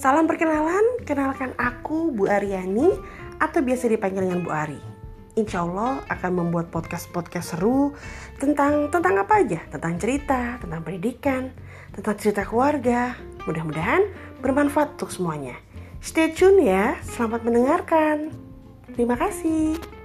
Salam 0.00 0.24
perkenalan, 0.24 1.04
kenalkan 1.04 1.52
aku 1.60 2.08
Bu 2.08 2.24
Aryani 2.24 2.88
atau 3.36 3.60
biasa 3.60 3.84
dipanggil 3.84 4.24
dengan 4.24 4.40
Bu 4.40 4.48
Ari. 4.48 4.80
Insya 5.36 5.60
Allah 5.60 6.00
akan 6.08 6.40
membuat 6.40 6.72
podcast-podcast 6.72 7.52
seru 7.52 7.92
tentang 8.40 8.88
tentang 8.88 9.20
apa 9.20 9.44
aja, 9.44 9.60
tentang 9.68 10.00
cerita, 10.00 10.56
tentang 10.56 10.80
pendidikan, 10.80 11.52
tentang 11.92 12.16
cerita 12.16 12.48
keluarga. 12.48 13.12
Mudah-mudahan 13.44 14.08
bermanfaat 14.40 14.96
untuk 14.96 15.12
semuanya. 15.12 15.60
Stay 16.00 16.32
tune 16.32 16.64
ya, 16.64 16.96
selamat 17.04 17.44
mendengarkan. 17.44 18.32
Terima 18.96 19.20
kasih. 19.20 19.99